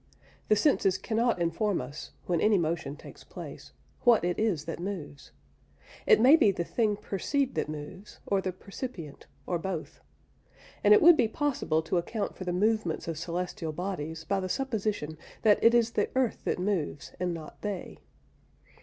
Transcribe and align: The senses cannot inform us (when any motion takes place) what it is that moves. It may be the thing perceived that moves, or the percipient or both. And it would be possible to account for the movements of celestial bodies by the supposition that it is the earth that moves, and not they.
The 0.47 0.55
senses 0.55 0.97
cannot 0.97 1.39
inform 1.39 1.79
us 1.79 2.09
(when 2.25 2.41
any 2.41 2.57
motion 2.57 2.95
takes 2.95 3.23
place) 3.23 3.71
what 4.01 4.23
it 4.23 4.39
is 4.39 4.65
that 4.65 4.79
moves. 4.79 5.31
It 6.07 6.19
may 6.19 6.35
be 6.35 6.49
the 6.49 6.63
thing 6.63 6.95
perceived 6.97 7.53
that 7.53 7.69
moves, 7.69 8.17
or 8.25 8.41
the 8.41 8.51
percipient 8.51 9.27
or 9.45 9.59
both. 9.59 9.99
And 10.83 10.95
it 10.95 11.03
would 11.03 11.17
be 11.17 11.27
possible 11.27 11.83
to 11.83 11.99
account 11.99 12.35
for 12.35 12.45
the 12.45 12.51
movements 12.51 13.07
of 13.07 13.15
celestial 13.19 13.73
bodies 13.73 14.23
by 14.23 14.39
the 14.39 14.49
supposition 14.49 15.19
that 15.43 15.63
it 15.63 15.75
is 15.75 15.91
the 15.91 16.09
earth 16.15 16.45
that 16.45 16.57
moves, 16.57 17.13
and 17.19 17.31
not 17.31 17.61
they. 17.61 17.99